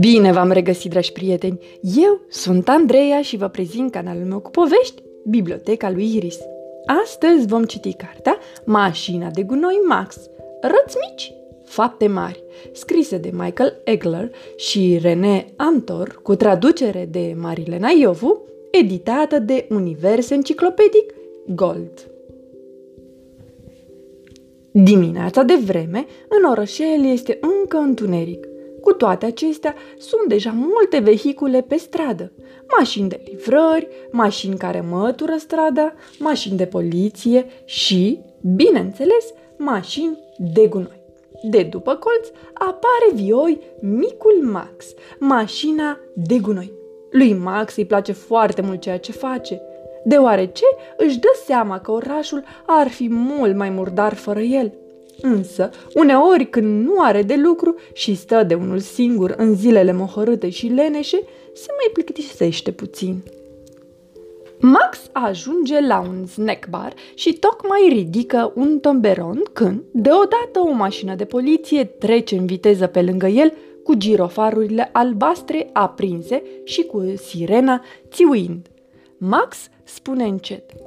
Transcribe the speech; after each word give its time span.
Bine 0.00 0.32
v-am 0.32 0.50
regăsit, 0.50 0.90
dragi 0.90 1.12
prieteni! 1.12 1.58
Eu 1.96 2.20
sunt 2.28 2.68
Andreea 2.68 3.22
și 3.22 3.36
vă 3.36 3.48
prezint 3.48 3.90
canalul 3.90 4.24
meu 4.24 4.38
cu 4.38 4.50
povești, 4.50 5.02
Biblioteca 5.24 5.90
lui 5.90 6.16
Iris. 6.16 6.38
Astăzi 7.02 7.46
vom 7.46 7.64
citi 7.64 7.92
cartea 7.92 8.38
Mașina 8.64 9.30
de 9.30 9.42
gunoi 9.42 9.80
Max, 9.88 10.16
Răți 10.60 10.96
mici, 11.10 11.32
fapte 11.64 12.06
mari, 12.06 12.42
scrisă 12.72 13.16
de 13.16 13.30
Michael 13.32 13.80
Egler 13.84 14.30
și 14.56 14.98
René 15.00 15.52
Amtor, 15.56 16.20
cu 16.22 16.34
traducere 16.34 17.08
de 17.10 17.36
Marilena 17.40 17.88
Iovu, 18.00 18.44
editată 18.70 19.38
de 19.38 19.66
Univers 19.70 20.30
Enciclopedic 20.30 21.14
Gold. 21.46 22.15
Dimineața 24.84 25.42
de 25.42 25.54
vreme, 25.54 26.06
în 26.28 26.50
orășel 26.50 27.04
este 27.04 27.38
încă 27.40 27.76
întuneric. 27.76 28.46
Cu 28.80 28.92
toate 28.92 29.26
acestea, 29.26 29.74
sunt 29.98 30.28
deja 30.28 30.54
multe 30.54 30.98
vehicule 30.98 31.62
pe 31.62 31.76
stradă. 31.76 32.32
Mașini 32.78 33.08
de 33.08 33.20
livrări, 33.24 33.88
mașini 34.10 34.56
care 34.56 34.80
mătură 34.80 35.34
strada, 35.38 35.94
mașini 36.18 36.56
de 36.56 36.66
poliție 36.66 37.46
și, 37.64 38.20
bineînțeles, 38.54 39.32
mașini 39.56 40.18
de 40.38 40.66
gunoi. 40.66 41.02
De 41.42 41.62
după 41.62 41.94
colț 41.94 42.28
apare 42.54 43.10
vioi 43.14 43.60
micul 43.80 44.48
Max, 44.50 44.86
mașina 45.18 46.00
de 46.14 46.38
gunoi. 46.38 46.72
Lui 47.10 47.34
Max 47.34 47.76
îi 47.76 47.86
place 47.86 48.12
foarte 48.12 48.62
mult 48.62 48.80
ceea 48.80 48.98
ce 48.98 49.12
face, 49.12 49.62
deoarece 50.06 50.64
își 50.96 51.18
dă 51.18 51.28
seama 51.44 51.78
că 51.78 51.90
orașul 51.90 52.44
ar 52.66 52.88
fi 52.88 53.08
mult 53.10 53.56
mai 53.56 53.70
murdar 53.70 54.14
fără 54.14 54.40
el– 54.40 54.72
Însă, 55.20 55.70
uneori 55.94 56.46
când 56.50 56.84
nu 56.86 57.00
are 57.00 57.22
de 57.22 57.36
lucru 57.36 57.74
și 57.92 58.14
stă 58.14 58.42
de 58.42 58.54
unul 58.54 58.78
singur 58.78 59.34
în 59.36 59.54
zilele 59.54 59.92
mohorâte 59.92 60.48
și 60.48 60.66
leneșe, 60.66 61.20
se 61.54 61.66
mai 61.70 61.90
plictisește 61.92 62.70
puțin. 62.72 63.22
Max 64.60 64.98
ajunge 65.12 65.80
la 65.80 66.00
un 66.00 66.26
snack 66.26 66.68
bar 66.68 66.94
și 67.14 67.32
tocmai 67.32 67.88
ridică 67.88 68.52
un 68.54 68.78
tomberon 68.78 69.42
când, 69.52 69.82
deodată, 69.92 70.60
o 70.66 70.70
mașină 70.70 71.14
de 71.14 71.24
poliție 71.24 71.84
trece 71.84 72.36
în 72.36 72.46
viteză 72.46 72.86
pe 72.86 73.02
lângă 73.02 73.26
el 73.26 73.52
cu 73.84 73.94
girofarurile 73.94 74.88
albastre 74.92 75.70
aprinse 75.72 76.42
și 76.64 76.82
cu 76.82 77.14
sirena 77.16 77.82
țiuind. 78.10 78.66
Max 79.18 79.68
spune 79.84 80.24
încet– 80.24 80.72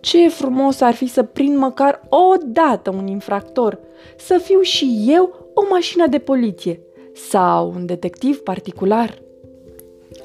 ce 0.00 0.28
frumos 0.28 0.80
ar 0.80 0.94
fi 0.94 1.06
să 1.06 1.22
prind 1.22 1.56
măcar 1.56 2.00
o 2.08 2.34
dată 2.46 2.90
un 2.90 3.06
infractor, 3.06 3.78
să 4.16 4.38
fiu 4.38 4.60
și 4.60 5.04
eu 5.08 5.50
o 5.54 5.62
mașină 5.70 6.06
de 6.06 6.18
poliție 6.18 6.80
sau 7.14 7.72
un 7.76 7.86
detectiv 7.86 8.38
particular. 8.38 9.18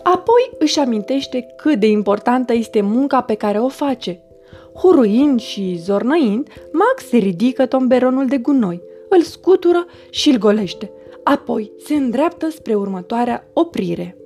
Apoi 0.03 0.51
își 0.59 0.79
amintește 0.79 1.45
cât 1.57 1.79
de 1.79 1.87
importantă 1.87 2.53
este 2.53 2.81
munca 2.81 3.21
pe 3.21 3.33
care 3.33 3.59
o 3.59 3.67
face. 3.67 4.19
Huruind 4.75 5.39
și 5.39 5.77
zornăind, 5.77 6.47
Max 6.71 7.11
ridică 7.11 7.65
tomberonul 7.65 8.27
de 8.27 8.37
gunoi, 8.37 8.81
îl 9.09 9.21
scutură 9.21 9.85
și 10.09 10.29
îl 10.29 10.37
golește. 10.37 10.91
Apoi 11.23 11.71
se 11.85 11.95
îndreaptă 11.95 12.49
spre 12.49 12.75
următoarea 12.75 13.47
oprire. 13.53 14.17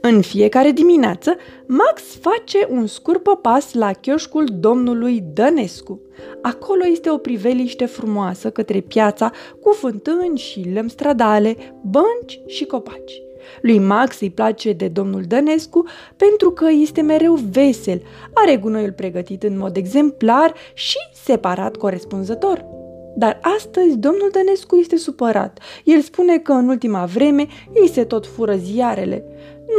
În 0.00 0.20
fiecare 0.20 0.70
dimineață, 0.70 1.36
Max 1.66 2.02
face 2.20 2.66
un 2.70 2.86
scurt 2.86 3.22
pas 3.42 3.72
la 3.72 3.92
chioșcul 3.92 4.44
domnului 4.60 5.24
Dănescu. 5.32 6.00
Acolo 6.42 6.86
este 6.90 7.10
o 7.10 7.16
priveliște 7.16 7.86
frumoasă 7.86 8.50
către 8.50 8.80
piața 8.80 9.32
cu 9.60 9.72
fântâni 9.72 10.38
și 10.38 10.70
lemn 10.72 10.88
stradale, 10.88 11.56
bănci 11.82 12.40
și 12.46 12.64
copaci. 12.64 13.22
Lui 13.60 13.78
Max 13.78 14.20
îi 14.20 14.30
place 14.30 14.72
de 14.72 14.88
domnul 14.88 15.22
Dănescu 15.22 15.84
pentru 16.16 16.50
că 16.50 16.66
este 16.70 17.00
mereu 17.00 17.34
vesel, 17.34 18.02
are 18.32 18.56
gunoiul 18.56 18.92
pregătit 18.92 19.42
în 19.42 19.58
mod 19.58 19.76
exemplar 19.76 20.54
și 20.74 20.98
separat 21.24 21.76
corespunzător. 21.76 22.77
Dar 23.18 23.38
astăzi 23.56 23.96
domnul 23.96 24.28
Dănescu 24.32 24.76
este 24.76 24.96
supărat. 24.96 25.58
El 25.84 26.00
spune 26.00 26.38
că 26.38 26.52
în 26.52 26.68
ultima 26.68 27.04
vreme 27.04 27.46
ei 27.74 27.88
se 27.88 28.04
tot 28.04 28.26
fură 28.26 28.56
ziarele. 28.56 29.24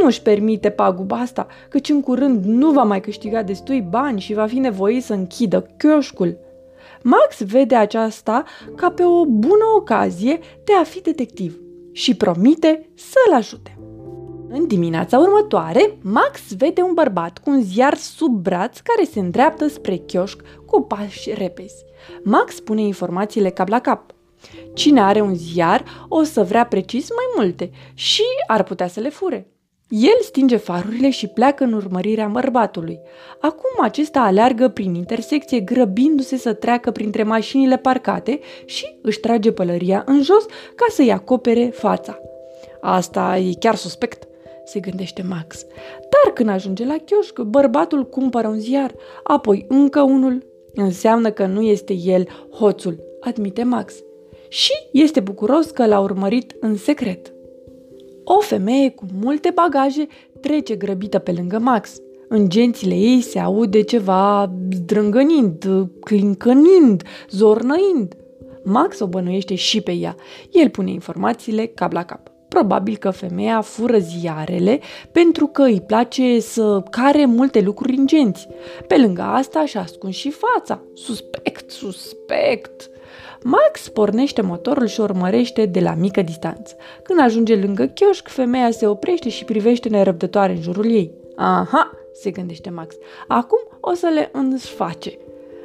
Nu 0.00 0.06
își 0.06 0.22
permite 0.22 0.70
paguba 0.70 1.16
asta, 1.16 1.46
căci 1.68 1.88
în 1.88 2.00
curând 2.00 2.44
nu 2.44 2.70
va 2.70 2.82
mai 2.82 3.00
câștiga 3.00 3.42
destui 3.42 3.80
bani 3.80 4.20
și 4.20 4.34
va 4.34 4.46
fi 4.46 4.58
nevoit 4.58 5.04
să 5.04 5.12
închidă 5.12 5.66
chioșcul. 5.78 6.38
Max 7.02 7.42
vede 7.42 7.74
aceasta 7.74 8.44
ca 8.76 8.90
pe 8.90 9.04
o 9.04 9.24
bună 9.24 9.64
ocazie 9.76 10.38
de 10.64 10.72
a 10.80 10.82
fi 10.82 11.00
detectiv 11.00 11.60
și 11.92 12.16
promite 12.16 12.88
să-l 12.94 13.34
ajute. 13.34 13.79
În 14.52 14.66
dimineața 14.66 15.18
următoare, 15.18 15.98
Max 16.02 16.40
vede 16.56 16.82
un 16.82 16.94
bărbat 16.94 17.38
cu 17.38 17.50
un 17.50 17.62
ziar 17.62 17.94
sub 17.94 18.32
braț 18.42 18.78
care 18.78 19.04
se 19.04 19.20
îndreaptă 19.20 19.68
spre 19.68 19.96
chioșc 19.96 20.42
cu 20.66 20.80
pași 20.80 21.34
repezi. 21.34 21.84
Max 22.22 22.60
pune 22.60 22.82
informațiile 22.82 23.50
cap 23.50 23.68
la 23.68 23.80
cap. 23.80 24.14
Cine 24.74 25.00
are 25.00 25.20
un 25.20 25.34
ziar 25.34 25.84
o 26.08 26.22
să 26.22 26.42
vrea 26.42 26.66
precis 26.66 27.08
mai 27.10 27.24
multe 27.36 27.70
și 27.94 28.22
ar 28.46 28.62
putea 28.62 28.88
să 28.88 29.00
le 29.00 29.08
fure. 29.08 29.50
El 29.88 30.20
stinge 30.20 30.56
farurile 30.56 31.10
și 31.10 31.26
pleacă 31.26 31.64
în 31.64 31.72
urmărirea 31.72 32.26
bărbatului. 32.26 33.00
Acum 33.40 33.84
acesta 33.84 34.20
aleargă 34.20 34.68
prin 34.68 34.94
intersecție, 34.94 35.60
grăbindu-se 35.60 36.36
să 36.36 36.52
treacă 36.52 36.90
printre 36.90 37.22
mașinile 37.22 37.76
parcate 37.76 38.40
și 38.64 38.98
își 39.02 39.20
trage 39.20 39.52
pălăria 39.52 40.02
în 40.06 40.22
jos 40.22 40.44
ca 40.74 40.86
să-i 40.88 41.12
acopere 41.12 41.66
fața. 41.66 42.18
Asta 42.80 43.36
e 43.38 43.52
chiar 43.58 43.74
suspect, 43.74 44.28
se 44.70 44.80
gândește 44.80 45.22
Max. 45.28 45.66
Dar 46.00 46.32
când 46.32 46.48
ajunge 46.48 46.84
la 46.84 46.96
chioșc, 47.04 47.40
bărbatul 47.40 48.08
cumpără 48.08 48.48
un 48.48 48.58
ziar, 48.58 48.94
apoi 49.22 49.64
încă 49.68 50.02
unul. 50.02 50.46
Înseamnă 50.74 51.30
că 51.30 51.46
nu 51.46 51.60
este 51.60 51.92
el 51.92 52.28
hoțul, 52.50 53.02
admite 53.20 53.62
Max. 53.62 53.94
Și 54.48 54.72
este 54.92 55.20
bucuros 55.20 55.70
că 55.70 55.86
l-a 55.86 56.00
urmărit 56.00 56.56
în 56.60 56.76
secret. 56.76 57.32
O 58.24 58.40
femeie 58.40 58.90
cu 58.90 59.04
multe 59.22 59.50
bagaje 59.54 60.06
trece 60.40 60.74
grăbită 60.74 61.18
pe 61.18 61.32
lângă 61.32 61.58
Max. 61.58 61.96
În 62.28 62.48
gențile 62.48 62.94
ei 62.94 63.20
se 63.20 63.38
aude 63.38 63.82
ceva 63.82 64.52
zdrângănind, 64.72 65.88
clincănind, 66.00 67.02
zornăind. 67.30 68.16
Max 68.64 69.00
o 69.00 69.06
bănuiește 69.06 69.54
și 69.54 69.80
pe 69.80 69.92
ea. 69.92 70.16
El 70.50 70.70
pune 70.70 70.90
informațiile 70.90 71.66
cap 71.66 71.92
la 71.92 72.04
cap. 72.04 72.29
Probabil 72.50 72.96
că 72.96 73.10
femeia 73.10 73.60
fură 73.60 73.98
ziarele 73.98 74.80
pentru 75.12 75.46
că 75.46 75.62
îi 75.62 75.80
place 75.80 76.40
să 76.40 76.82
care 76.90 77.24
multe 77.24 77.60
lucruri 77.60 77.96
în 77.96 78.06
genți. 78.06 78.48
Pe 78.86 78.96
lângă 78.96 79.22
asta 79.22 79.64
și 79.64 79.76
ascund 79.76 80.12
și 80.12 80.30
fața. 80.30 80.82
Suspect, 80.94 81.70
suspect. 81.70 82.90
Max 83.42 83.88
pornește 83.88 84.42
motorul 84.42 84.86
și 84.86 85.00
urmărește 85.00 85.66
de 85.66 85.80
la 85.80 85.94
mică 85.94 86.22
distanță. 86.22 86.76
Când 87.02 87.20
ajunge 87.20 87.56
lângă 87.56 87.84
chioșc, 87.84 88.28
femeia 88.28 88.70
se 88.70 88.86
oprește 88.86 89.28
și 89.28 89.44
privește 89.44 89.88
nerăbdătoare 89.88 90.52
în 90.52 90.60
jurul 90.60 90.90
ei. 90.90 91.12
Aha, 91.36 91.90
se 92.12 92.30
gândește 92.30 92.70
Max, 92.70 92.94
acum 93.28 93.58
o 93.80 93.94
să 93.94 94.10
le 94.14 94.28
însface. 94.32 95.18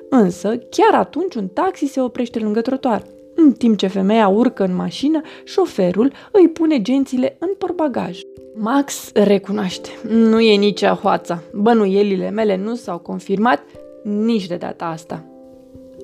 Însă, 0.10 0.58
chiar 0.70 1.00
atunci 1.00 1.36
un 1.36 1.48
taxi 1.48 1.86
se 1.86 2.02
oprește 2.02 2.40
lângă 2.40 2.62
trotuar. 2.62 3.04
În 3.46 3.52
timp 3.52 3.78
ce 3.78 3.88
femeia 3.88 4.28
urcă 4.28 4.64
în 4.64 4.76
mașină, 4.76 5.22
șoferul 5.44 6.12
îi 6.32 6.50
pune 6.50 6.82
gențile 6.82 7.36
în 7.40 7.50
portbagaj. 7.58 8.20
Max 8.56 9.12
recunoaște. 9.14 9.90
Nu 10.08 10.40
e 10.40 10.56
nici 10.56 10.82
ahoața. 10.82 11.42
Bănuielile 11.54 12.30
mele 12.30 12.56
nu 12.56 12.76
s-au 12.76 12.98
confirmat 12.98 13.64
nici 14.04 14.48
de 14.48 14.56
data 14.56 14.86
asta. 14.86 15.26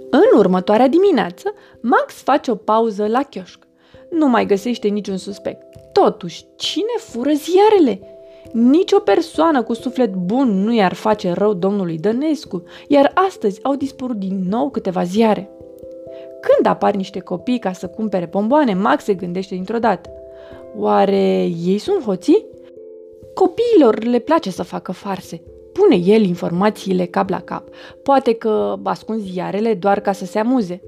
În 0.09 0.37
următoarea 0.37 0.87
dimineață, 0.87 1.53
Max 1.81 2.13
face 2.13 2.51
o 2.51 2.55
pauză 2.55 3.07
la 3.07 3.23
chioșc. 3.23 3.67
Nu 4.09 4.27
mai 4.27 4.45
găsește 4.45 4.87
niciun 4.87 5.17
suspect. 5.17 5.63
Totuși, 5.91 6.45
cine 6.55 6.95
fură 6.97 7.31
ziarele? 7.33 7.99
Nici 8.51 8.91
o 8.91 8.99
persoană 8.99 9.63
cu 9.63 9.73
suflet 9.73 10.13
bun 10.13 10.63
nu 10.63 10.73
i-ar 10.73 10.93
face 10.93 11.31
rău 11.31 11.53
domnului 11.53 11.97
Dănescu, 11.97 12.63
iar 12.87 13.11
astăzi 13.27 13.63
au 13.63 13.75
dispărut 13.75 14.17
din 14.17 14.45
nou 14.49 14.69
câteva 14.69 15.03
ziare. 15.03 15.49
Când 16.41 16.65
apar 16.65 16.95
niște 16.95 17.19
copii 17.19 17.59
ca 17.59 17.71
să 17.71 17.87
cumpere 17.87 18.25
bomboane, 18.25 18.73
Max 18.73 19.03
se 19.03 19.13
gândește 19.13 19.55
dintr-o 19.55 19.79
dată. 19.79 20.09
Oare 20.75 21.43
ei 21.65 21.77
sunt 21.77 22.03
hoții? 22.03 22.45
Copiilor 23.33 24.03
le 24.03 24.19
place 24.19 24.51
să 24.51 24.63
facă 24.63 24.91
farse 24.91 25.41
pune 25.71 25.95
el 25.95 26.23
informațiile 26.23 27.05
cap 27.05 27.29
la 27.29 27.39
cap. 27.39 27.67
Poate 28.03 28.33
că 28.33 28.75
ascund 28.83 29.21
ziarele 29.21 29.73
doar 29.73 29.99
ca 29.99 30.11
să 30.11 30.25
se 30.25 30.39
amuze. 30.39 30.81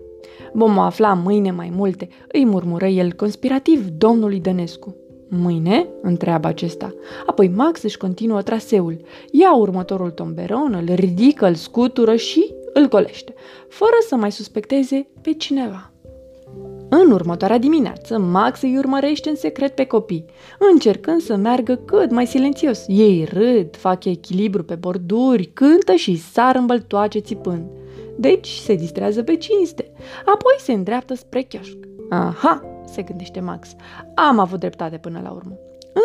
Vom 0.53 0.79
afla 0.79 1.13
mâine 1.13 1.51
mai 1.51 1.71
multe, 1.75 2.07
îi 2.31 2.45
murmură 2.45 2.85
el 2.85 3.13
conspirativ 3.13 3.87
domnului 3.97 4.39
Dănescu. 4.39 4.95
Mâine? 5.29 5.87
întreabă 6.01 6.47
acesta. 6.47 6.93
Apoi 7.25 7.47
Max 7.55 7.83
își 7.83 7.97
continuă 7.97 8.41
traseul. 8.41 8.97
Ia 9.31 9.55
următorul 9.55 10.11
tomberon, 10.11 10.85
îl 10.87 10.95
ridică, 10.95 11.47
îl 11.47 11.53
scutură 11.53 12.15
și 12.15 12.53
îl 12.73 12.87
golește, 12.87 13.33
fără 13.69 13.95
să 14.07 14.15
mai 14.15 14.31
suspecteze 14.31 15.07
pe 15.21 15.33
cineva. 15.33 15.93
În 16.89 17.11
următoarea 17.11 17.57
dimineață, 17.57 18.17
Max 18.17 18.61
îi 18.61 18.77
urmărește 18.77 19.29
în 19.29 19.35
secret 19.35 19.75
pe 19.75 19.85
copii, 19.85 20.25
încercând 20.71 21.21
să 21.21 21.35
meargă 21.35 21.75
cât 21.75 22.11
mai 22.11 22.27
silențios. 22.27 22.85
Ei 22.87 23.27
râd, 23.31 23.75
fac 23.75 24.05
echilibru 24.05 24.63
pe 24.63 24.75
borduri, 24.75 25.45
cântă 25.45 25.93
și 25.93 26.17
sar 26.17 26.55
în 26.55 26.65
băltoace 26.65 27.19
țipând. 27.19 27.65
Deci 28.17 28.47
se 28.47 28.75
distrează 28.75 29.23
pe 29.23 29.35
cinste. 29.35 29.91
Apoi 30.19 30.55
se 30.57 30.73
îndreaptă 30.73 31.15
spre 31.15 31.41
chioșc. 31.41 31.77
Aha, 32.09 32.83
se 32.85 33.01
gândește 33.01 33.39
Max, 33.39 33.75
am 34.15 34.39
avut 34.39 34.59
dreptate 34.59 34.97
până 34.97 35.19
la 35.23 35.31
urmă. 35.31 35.57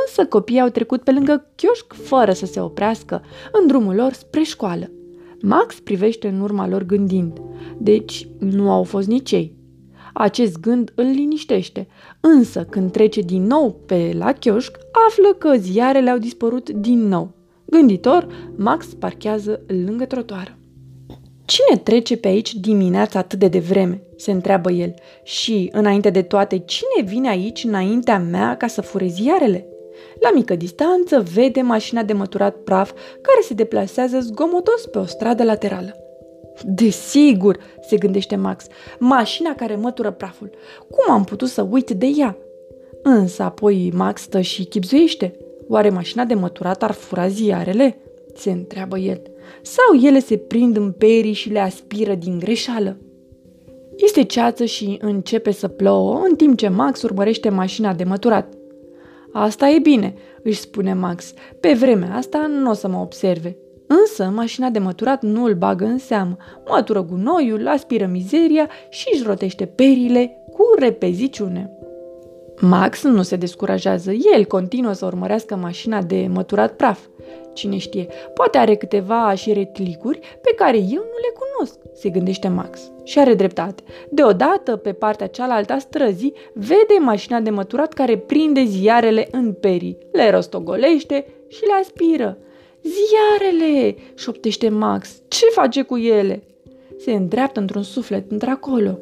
Însă 0.06 0.26
copiii 0.26 0.61
au 0.61 0.69
trecut 0.69 1.03
pe 1.03 1.12
lângă 1.12 1.47
chioșc 1.55 1.93
fără 1.93 2.32
să 2.32 2.47
se 2.47 2.61
oprească 2.61 3.23
în 3.53 3.67
drumul 3.67 3.94
lor 3.94 4.12
spre 4.12 4.43
școală. 4.43 4.91
Max 5.43 5.81
privește 5.81 6.29
în 6.29 6.40
urma 6.40 6.69
lor 6.69 6.82
gândind. 6.82 7.40
Deci 7.79 8.29
nu 8.38 8.70
au 8.70 8.82
fost 8.82 9.08
nici 9.08 9.32
ei. 9.32 9.56
Acest 10.14 10.61
gând 10.61 10.93
îl 10.94 11.05
liniștește, 11.05 11.87
însă 12.20 12.64
când 12.64 12.90
trece 12.93 13.20
din 13.20 13.43
nou 13.43 13.81
pe 13.87 14.14
la 14.19 14.32
chioșc, 14.32 14.79
află 15.08 15.35
că 15.38 15.56
ziarele 15.56 16.11
au 16.11 16.19
dispărut 16.19 16.70
din 16.70 17.08
nou. 17.08 17.35
Gânditor, 17.64 18.26
Max 18.56 18.87
parchează 18.87 19.61
lângă 19.67 20.05
trotuară. 20.05 20.58
Cine 21.44 21.79
trece 21.79 22.17
pe 22.17 22.29
aici 22.29 22.55
dimineața 22.55 23.19
atât 23.19 23.38
de 23.38 23.49
devreme? 23.49 24.02
se 24.17 24.31
întreabă 24.31 24.70
el. 24.70 24.94
Și, 25.23 25.69
înainte 25.73 26.11
de 26.11 26.23
toate, 26.23 26.58
cine 26.58 27.08
vine 27.08 27.29
aici 27.29 27.64
înaintea 27.64 28.19
mea 28.19 28.56
ca 28.56 28.67
să 28.67 28.81
fure 28.81 29.06
ziarele? 29.06 29.67
La 30.20 30.31
mică 30.35 30.55
distanță 30.55 31.25
vede 31.35 31.61
mașina 31.61 32.03
de 32.03 32.12
măturat 32.12 32.56
praf 32.56 32.93
care 33.20 33.41
se 33.43 33.55
deplasează 33.55 34.20
zgomotos 34.20 34.87
pe 34.87 34.99
o 34.99 35.05
stradă 35.05 35.43
laterală. 35.44 35.97
Desigur, 36.65 37.59
se 37.88 37.97
gândește 37.97 38.37
Max, 38.37 38.67
mașina 38.99 39.55
care 39.55 39.76
mătură 39.76 40.11
praful. 40.11 40.50
Cum 40.91 41.15
am 41.15 41.25
putut 41.25 41.49
să 41.49 41.67
uit 41.70 41.91
de 41.91 42.06
ea? 42.17 42.37
Însă 43.03 43.43
apoi 43.43 43.93
Max 43.94 44.20
stă 44.20 44.41
și 44.41 44.65
chipzuiește. 44.65 45.37
Oare 45.69 45.91
mașina 45.91 46.25
de 46.25 46.35
măturat 46.35 46.82
ar 46.82 46.93
fura 46.93 47.29
ziarele? 47.29 47.99
Se 48.35 48.50
întreabă 48.50 48.99
el. 48.99 49.23
Sau 49.62 50.00
ele 50.03 50.19
se 50.19 50.37
prind 50.37 50.76
în 50.76 50.93
perii 50.93 51.32
și 51.32 51.50
le 51.50 51.59
aspiră 51.59 52.15
din 52.15 52.38
greșeală? 52.38 52.97
Este 53.97 54.23
ceață 54.25 54.65
și 54.65 54.99
începe 55.00 55.50
să 55.50 55.69
plouă, 55.69 56.20
în 56.29 56.37
timp 56.37 56.56
ce 56.56 56.69
Max 56.69 57.03
urmărește 57.03 57.49
mașina 57.49 57.94
de 57.94 58.05
măturat. 58.05 58.57
Asta 59.32 59.69
e 59.69 59.78
bine, 59.78 60.14
își 60.42 60.60
spune 60.60 60.94
Max. 60.94 61.32
Pe 61.60 61.72
vremea 61.72 62.16
asta 62.16 62.46
nu 62.46 62.70
o 62.70 62.72
să 62.72 62.88
mă 62.88 62.98
observe. 62.98 63.56
Însă 63.86 64.25
mașina 64.34 64.69
de 64.69 64.78
măturat 64.78 65.22
nu 65.22 65.44
îl 65.44 65.54
bagă 65.54 65.84
în 65.84 65.98
seamă. 65.98 66.36
Mătură 66.69 67.02
gunoiul, 67.02 67.69
aspiră 67.69 68.06
mizeria 68.06 68.69
și 68.88 69.08
își 69.12 69.22
rotește 69.22 69.66
perile 69.66 70.44
cu 70.52 70.62
repeziciune. 70.78 71.72
Max 72.60 73.02
nu 73.02 73.22
se 73.22 73.36
descurajează. 73.36 74.12
El 74.36 74.44
continuă 74.44 74.92
să 74.92 75.06
urmărească 75.06 75.56
mașina 75.56 76.02
de 76.02 76.28
măturat 76.32 76.72
praf. 76.72 77.06
Cine 77.52 77.76
știe, 77.76 78.06
poate 78.34 78.58
are 78.58 78.74
câteva 78.74 79.34
șiretlicuri 79.34 80.19
pe 80.19 80.54
care 80.56 80.76
eu 80.76 80.84
nu 80.84 81.19
le 81.24 81.32
cunosc, 81.38 81.47
se 81.94 82.08
gândește 82.08 82.49
Max. 82.49 82.90
Și 83.05 83.19
are 83.19 83.34
dreptate. 83.34 83.82
Deodată, 84.10 84.76
pe 84.76 84.93
partea 84.93 85.26
cealaltă 85.26 85.72
a 85.72 85.78
străzii, 85.78 86.32
vede 86.52 86.99
mașina 87.00 87.40
de 87.40 87.50
măturat 87.50 87.93
care 87.93 88.16
prinde 88.16 88.64
ziarele 88.64 89.28
în 89.31 89.52
perii, 89.52 89.99
le 90.12 90.31
rostogolește 90.31 91.26
și 91.49 91.60
le 91.60 91.72
aspiră. 91.81 92.38
Ziarele! 92.82 93.96
șoptește 94.14 94.69
Max. 94.69 95.22
Ce 95.28 95.46
face 95.46 95.82
cu 95.82 95.96
ele? 95.96 96.43
Se 96.99 97.12
îndreaptă 97.12 97.60
într-un 97.60 97.82
suflet 97.82 98.31
într-acolo. 98.31 98.99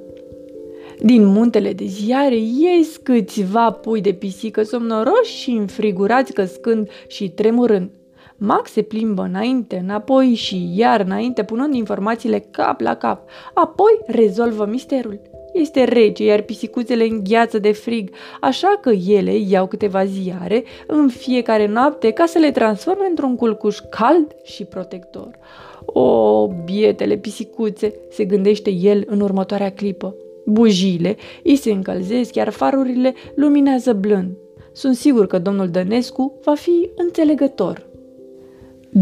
Din 1.00 1.25
muntele 1.25 1.73
de 1.73 1.85
ziare 1.85 2.37
ies 2.37 2.97
câțiva 2.97 3.70
pui 3.70 4.00
de 4.00 4.12
pisică 4.12 4.62
somnoroși 4.62 5.37
și 5.37 5.50
înfrigurați 5.50 6.32
căscând 6.32 6.88
și 7.06 7.31
tremurând. 7.31 7.91
Max 8.38 8.71
se 8.71 8.83
plimbă 8.83 9.23
înainte, 9.23 9.77
înapoi 9.83 10.35
și 10.35 10.71
iar 10.75 11.00
înainte, 11.00 11.44
punând 11.44 11.75
informațiile 11.75 12.38
cap 12.50 12.81
la 12.81 12.94
cap. 12.94 13.29
Apoi 13.55 13.99
rezolvă 14.06 14.67
misterul. 14.67 15.21
Este 15.53 15.85
rece, 15.85 16.25
iar 16.25 16.41
pisicuțele 16.41 17.05
îngheață 17.05 17.59
de 17.59 17.73
frig, 17.73 18.11
așa 18.41 18.79
că 18.81 18.91
ele 18.91 19.37
iau 19.37 19.67
câteva 19.67 20.05
ziare 20.05 20.65
în 20.87 21.09
fiecare 21.09 21.67
noapte 21.67 22.11
ca 22.11 22.27
să 22.27 22.38
le 22.38 22.50
transforme 22.50 23.06
într-un 23.09 23.37
culcuș 23.37 23.79
cald 23.91 24.35
și 24.43 24.65
protector. 24.65 25.39
O, 25.85 26.47
bietele 26.65 27.17
pisicuțe, 27.17 27.94
se 28.11 28.25
gândește 28.25 28.71
el 28.71 29.05
în 29.06 29.21
următoarea 29.21 29.71
clipă. 29.71 30.15
Bujiile 30.47 31.17
îi 31.43 31.56
se 31.56 31.71
încălzesc, 31.71 32.35
iar 32.35 32.49
farurile 32.49 33.15
luminează 33.35 33.93
blând. 33.93 34.31
Sunt 34.73 34.97
sigur 34.97 35.27
că 35.27 35.39
domnul 35.39 35.69
Dănescu 35.69 36.39
va 36.44 36.55
fi 36.55 36.91
înțelegător. 36.97 37.86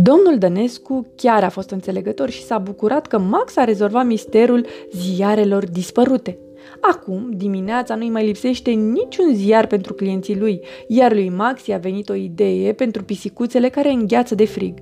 Domnul 0.02 0.38
Dănescu 0.38 1.06
chiar 1.16 1.44
a 1.44 1.48
fost 1.48 1.70
înțelegător 1.70 2.30
și 2.30 2.42
s-a 2.42 2.58
bucurat 2.58 3.06
că 3.06 3.18
Max 3.18 3.56
a 3.56 3.64
rezolvat 3.64 4.06
misterul 4.06 4.66
ziarelor 4.92 5.68
dispărute. 5.68 6.38
Acum, 6.80 7.30
dimineața, 7.36 7.94
nu-i 7.94 8.10
mai 8.10 8.26
lipsește 8.26 8.70
niciun 8.70 9.34
ziar 9.34 9.66
pentru 9.66 9.94
clienții 9.94 10.38
lui, 10.38 10.60
iar 10.86 11.12
lui 11.12 11.28
Max 11.28 11.66
i-a 11.66 11.78
venit 11.78 12.08
o 12.08 12.14
idee 12.14 12.72
pentru 12.72 13.04
pisicuțele 13.04 13.68
care 13.68 13.90
îngheață 13.90 14.34
de 14.34 14.46
frig. 14.46 14.74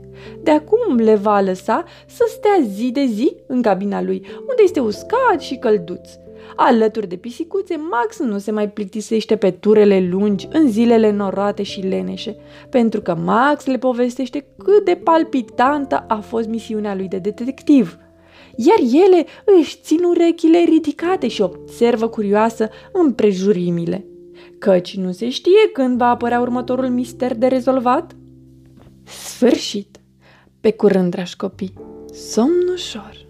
De 0.42 0.50
acum 0.50 0.96
le 0.96 1.14
va 1.14 1.40
lăsa 1.40 1.84
să 2.06 2.24
stea 2.28 2.66
zi 2.74 2.90
de 2.90 3.04
zi 3.04 3.36
în 3.46 3.62
cabina 3.62 4.02
lui, 4.02 4.22
unde 4.38 4.62
este 4.62 4.80
uscat 4.80 5.40
și 5.40 5.56
călduț. 5.56 6.08
Alături 6.56 7.08
de 7.08 7.16
pisicuțe, 7.16 7.76
Max 7.76 8.18
nu 8.18 8.38
se 8.38 8.50
mai 8.50 8.70
plictisește 8.70 9.36
pe 9.36 9.50
turele 9.50 10.08
lungi 10.10 10.48
în 10.52 10.70
zilele 10.70 11.10
norate 11.10 11.62
și 11.62 11.80
leneșe, 11.80 12.36
pentru 12.70 13.00
că 13.00 13.14
Max 13.14 13.66
le 13.66 13.78
povestește 13.78 14.46
cât 14.58 14.84
de 14.84 14.94
palpitantă 14.94 16.04
a 16.08 16.16
fost 16.20 16.48
misiunea 16.48 16.94
lui 16.94 17.08
de 17.08 17.18
detectiv. 17.18 17.98
Iar 18.56 19.04
ele 19.04 19.26
își 19.60 19.78
țin 19.82 20.04
urechile 20.04 20.58
ridicate 20.58 21.28
și 21.28 21.42
observă 21.42 22.08
curioasă 22.08 22.68
împrejurimile. 22.92 24.06
Căci 24.58 24.96
nu 24.96 25.12
se 25.12 25.28
știe 25.28 25.70
când 25.72 25.98
va 25.98 26.08
apărea 26.08 26.40
următorul 26.40 26.88
mister 26.88 27.36
de 27.36 27.46
rezolvat? 27.46 28.16
Sfârșit! 29.04 30.00
Pe 30.60 30.72
curând, 30.72 31.10
dragi 31.10 31.36
copii, 31.36 31.72
somn 32.12 32.68
ușor! 32.72 33.26